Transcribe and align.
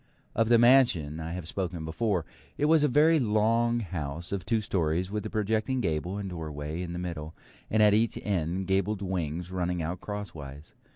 Of 0.33 0.49
the 0.49 0.57
mansion 0.57 1.19
I 1.19 1.33
have 1.33 1.47
spoken 1.47 1.85
before. 1.85 2.25
It 2.57 2.65
was 2.65 2.83
a 2.83 2.87
very 2.87 3.19
long 3.19 3.81
house 3.81 4.31
of 4.31 4.43
two 4.47 4.59
storeys, 4.59 5.11
with 5.11 5.23
a 5.27 5.29
projecting 5.29 5.79
gable 5.79 6.17
and 6.17 6.27
doorway 6.27 6.81
in 6.81 6.93
the 6.93 6.97
middle, 6.97 7.35
and 7.69 7.83
at 7.83 7.93
each 7.93 8.17
end 8.23 8.65
gabled 8.65 9.03
wings 9.03 9.51
running 9.51 9.83
out 9.83 10.01
crosswise. 10.01 10.71